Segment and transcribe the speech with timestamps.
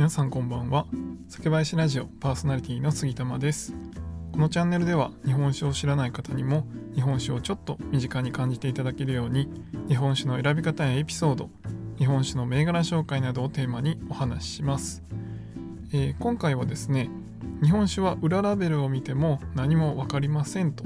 [0.00, 0.86] 皆さんこんばんは。
[1.28, 3.74] 酒林ラジオパーソナリティの杉玉です。
[4.32, 9.50] このチャンネルでは日本酒を知らない方にも日本酒をちょっと身近に感じていただけるように
[9.88, 11.50] 日本酒の選び方やエピソード
[11.98, 15.02] 日本酒の銘柄紹介などをテーマにお話しします、
[15.92, 17.10] えー、今回はですね
[17.62, 20.84] 日本酒は裏ラベルを見ても何も分かりませんと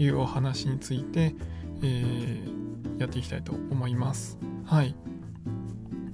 [0.00, 1.36] いうお話について、
[1.84, 4.36] えー、やっていきたいと思います。
[4.64, 4.96] はい。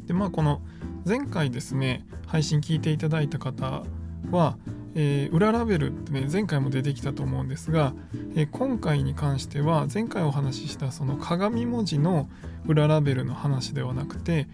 [0.05, 0.61] でまあこの
[1.07, 3.83] 前回ですね配信聞いていただいた方
[4.31, 4.57] は、
[4.95, 7.93] えー、裏ラベルってね前回も出てきたと思うんですが、
[8.35, 12.29] えー、今回に関しては前回お話ししたその鏡文字の
[12.67, 14.49] 裏ラベルの話ではなくて、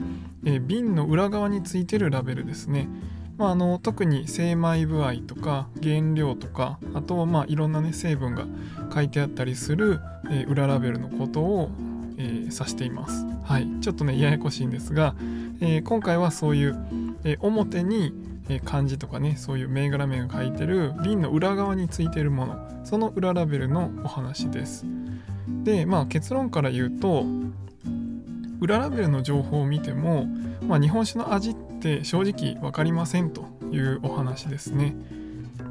[0.44, 2.88] えー、瓶の裏側についてるラベルですね
[3.38, 8.44] まあ、あの特に精米具合とか原料とかあとはまあいろんなね成分が
[8.92, 11.70] 書いてあったりする、えー、裏ラベルのことを、
[12.18, 13.24] えー、指しています。
[13.42, 15.14] はい、ちょっとねややこしいんですが、
[15.60, 16.76] えー、今回はそういう、
[17.24, 18.12] え表に
[18.64, 24.84] 漢字とかねそういう銘柄名が書いてる瓶の裏側についてるものその裏ラベルのお話です。
[25.62, 27.24] でまあ結論から言うと
[28.60, 30.26] 裏ラベルの情報を見ても、
[30.66, 34.96] まあ、日本酒の味って正直分かりませんというお話ですね。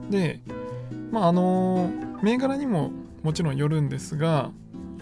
[0.09, 0.39] で
[1.11, 1.89] まああの
[2.21, 2.91] 銘柄にも
[3.23, 4.51] もちろんよるんですが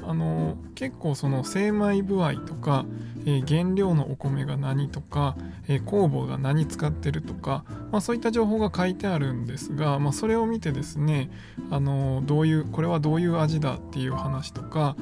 [0.07, 2.85] あの結構その精米部合とか、
[3.27, 5.35] えー、原料のお米が何とか、
[5.67, 11.29] えー、酵母が何使ってるとか、まあ、そういった情報が書いてあるんですが、まあ、それを見てですね
[11.69, 14.95] あのどういうこれはどういう味だっていう話とか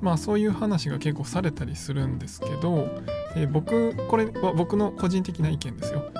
[0.00, 2.88] まあそういう話が結構されたりするんですけど、
[3.36, 6.10] え、僕これは僕の個人的な意見ですよ。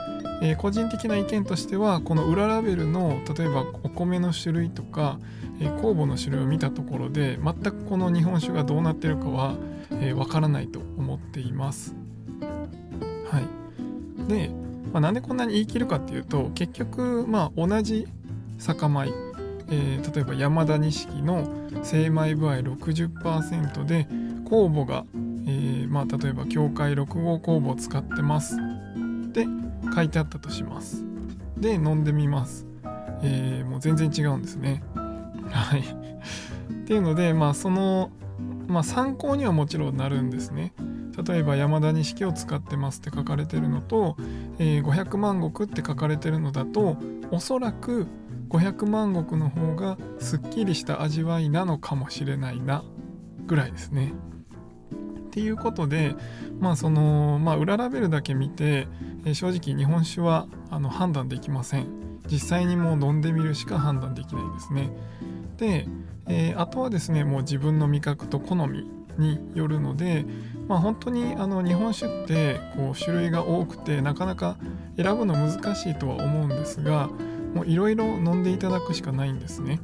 [0.42, 5.19] えー、個人的な意見としてはこの裏ラベルの例えばお米の種類とか、
[5.60, 9.55] えー、酵母の種類を見たところで全くこの日本酒がどうなってるかはわ、
[9.92, 11.94] えー、からないと思っています。
[13.30, 14.50] はい、で、
[14.92, 18.08] まあ、なんでこんなに言い切るかっていうと結局まあ同じ
[18.58, 19.12] 酒米、
[19.70, 21.48] えー、例えば山田錦の
[21.83, 24.07] 精米部合60%で
[24.45, 25.05] 酵母が、
[25.46, 28.57] えー、まあ、例えば境界6号酵母を使ってます
[29.33, 29.46] で
[29.95, 31.05] 書いてあったとします。
[31.56, 32.67] で飲んでみます。
[33.23, 34.83] えー、もう全然違うんですね。
[35.51, 35.80] はい。
[35.80, 38.11] っていうのでまあその
[38.67, 40.73] まあ参考にはもちろんなるんですね。
[41.27, 44.17] 例えば山田錦を使ってますって書かれてるのと、
[44.58, 46.96] えー、500万石って書かれてるのだと
[47.30, 48.07] おそらく
[48.48, 52.84] 500万石の方がすっきりした味わいなのかもしれないな
[53.46, 54.12] ぐらいですね。
[55.30, 56.17] っていうことで
[56.58, 58.89] まあそのまあ裏ラベルだけ見て、
[59.24, 61.86] えー、正直日本酒はあの判断できません。
[62.27, 64.90] 実際にもう飲んでみるしか判断できないんですね。
[65.57, 65.86] で、
[66.27, 68.89] えー、あとはですねもう自分の味覚と好み
[69.19, 70.24] によるので
[70.69, 74.57] まあ本当にあの日本酒ってこう種類が多くてなかなか
[74.96, 77.08] 選ぶの難しいとは思うんですが
[77.55, 79.80] もういろいろ飲んでいただくしかないんですね。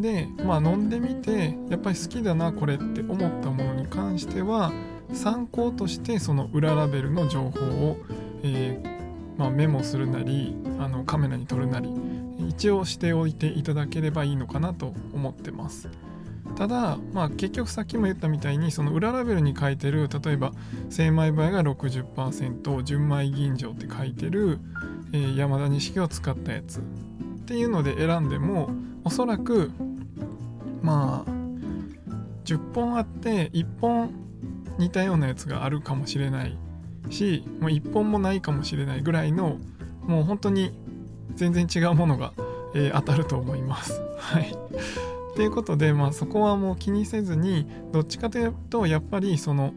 [0.00, 4.72] でまあ飲んでみてやっぱり好きだなこれって思ったものに関しては
[5.12, 7.98] 参考としてその裏ラベルの情報を、
[8.42, 11.90] えー、まあ、メモするなりあのカメラに撮るなり
[12.48, 15.88] 一応しておいていただければいいのかなと思ってます。
[16.56, 20.52] ただ、まあ、結局さっきも言ったみたいにその裏ラベルに書いてる例えば
[20.90, 24.58] 精米場合が60%純米吟醸って書いてる、
[25.12, 26.82] えー、山田錦を使ったやつっ
[27.46, 28.70] ていうので選んでも
[29.02, 29.70] おそらく
[30.82, 31.30] まあ
[32.44, 34.21] 10本あって1本
[34.78, 36.56] 似たようなやつがあるかもしれない
[37.10, 39.58] しもう1本もないかもしれないぐらいの
[40.06, 40.72] もう本当に
[41.34, 42.32] 全然違うものが、
[42.74, 44.00] えー、当たると思います。
[44.18, 44.54] はい。
[45.34, 49.72] ということで、まあ、そこはもう気にせずにどっちかというとやっぱりその、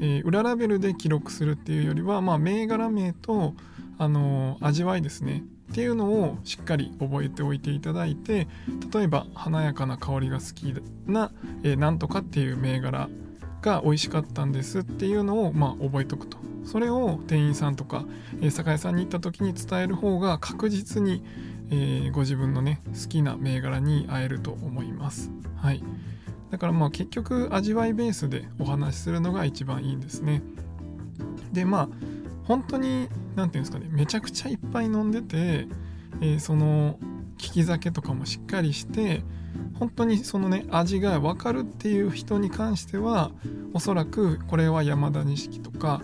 [0.00, 3.54] えー、裏ラベルで記録するっていうよりは、まあ、銘柄名と、
[3.98, 8.46] あのー、味わいですねっていうのをしっかり覚えておいていただいて
[8.92, 10.72] 例えば華やかな香りが好き
[11.06, 11.32] な、
[11.64, 13.08] えー、なんとかっていう銘柄
[13.64, 16.36] が美味しかったんですっていうのをまあ覚えておくと。
[16.64, 18.04] それを店員さんとか、
[18.40, 21.22] え、酒屋さんに行った時に伝える方が確実に、
[21.70, 25.30] え、ご自分のね好きな銘柄に会えると思います。
[25.56, 25.82] はい。
[26.50, 30.42] だからまあ結局味わいベースでお話しするのが一番いいんですね。
[31.52, 31.88] でまあ
[32.44, 35.66] 本当に何て言うんですかねめちゃくちゃいっぱい飲んでて、
[36.20, 36.98] えー、その
[37.38, 39.22] 利き酒とかもしっかりして
[39.78, 43.30] 本当にそのね味が分かるっていう人に関しては
[43.72, 46.02] おそらくこれは山田錦とか、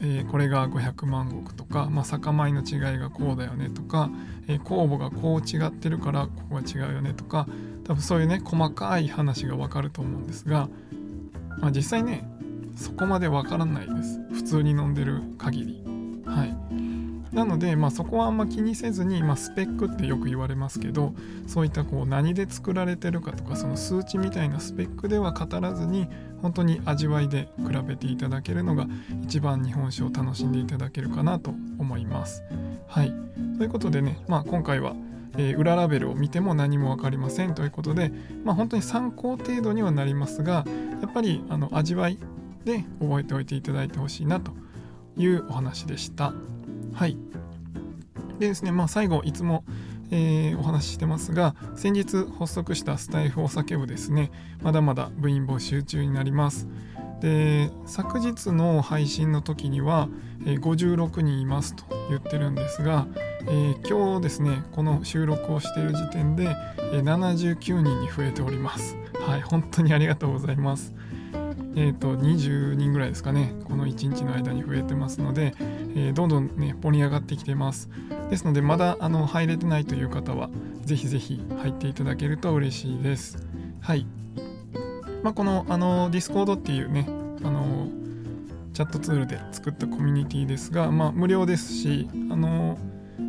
[0.00, 4.10] えー、これが500万石とか、まあ、酒米の違いがこうだよねとか、
[4.46, 7.46] えー、酵母がこう違ってるからここが違うよねとか
[7.84, 10.68] 多分そういうね細かい話が分かると思うんですが、
[11.60, 12.28] まあ、実際ね
[12.78, 14.20] そこまで分からないです。
[14.32, 15.82] 普通に飲んでる限り。
[16.24, 16.56] はい。
[17.38, 21.14] なので、まあ、そこはあんま気にせずに、まあ、スペックってよく言われますけど
[21.46, 26.08] そういったこう何で作られてるかとかその数値みたいなスペックでは語らずに
[26.42, 28.88] 本当に味わいで比べていただけるのが
[29.22, 32.42] 一番日本酒を楽しんでいただけるかなと思います。
[32.88, 33.12] はい、
[33.56, 34.96] ということでね、まあ、今回は
[35.36, 38.10] えー、裏ラベルを見ても何も分かりませんということで、
[38.44, 40.64] まあ、本当に参考程度にはなりますが
[41.00, 42.18] やっぱりあの味わい
[42.64, 44.50] で覚えておいていただいてほしいなと
[45.16, 46.32] いうお話でした。
[46.98, 47.16] はい。
[48.40, 49.62] でですね、まあ、最後いつも、
[50.10, 54.32] えー、お話ししてますが先日発足したスタイフお酒部ですね。
[54.62, 56.66] まだまだ部員募集中になります。
[57.20, 60.08] で昨日の配信の時には、
[60.44, 63.06] えー、56人いますと言ってるんですが、
[63.42, 66.56] えー、今日ですねこの収録をしている時点で、
[66.92, 68.96] えー、79人に増えております。
[69.20, 70.97] はい本当にありがとうございます。
[71.80, 73.54] えーと、20人ぐらいですかね。
[73.62, 75.54] この1日の間に増えてますので、
[75.94, 77.88] えー、どんどんね盛り上がってきてます。
[78.30, 80.50] ですのでまだあの入れてないという方は
[80.84, 83.46] ぜひぜひ入っていただけると嬉しいです。
[83.80, 84.06] はい。
[85.22, 87.06] まあ、このあの Discord っていうね
[87.44, 87.86] あの
[88.72, 92.76] チャットツールで作ったコミュニティですが、まあ、無料ですしあの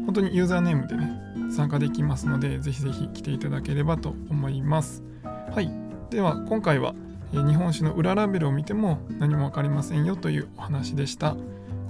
[0.07, 1.22] 本当にユーザーネームでね
[1.56, 5.04] 参加できますのでぜひぜひ来ていただければと思います。
[5.24, 5.72] はい。
[6.10, 6.96] では今回は
[7.31, 11.35] 日本酒の裏ラベルを見ても何も分かりませんよというお話でした。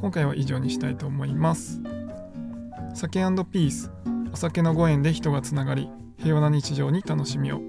[0.02, 1.82] 今回は以上にしたいと思います。
[2.94, 3.92] 酒ピース
[4.34, 7.62] お酒のご縁で人がつながり平和な日常に楽しみを。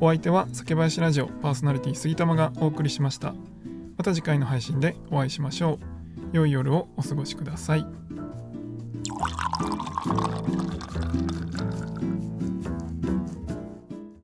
[0.00, 3.34] お相手は酒林ラジオパーソナリティ杉玉がお送りしました。
[3.96, 5.78] また次回の配信でお会いしましょ
[6.32, 6.36] う。
[6.36, 7.86] 良い夜をお過ごしください。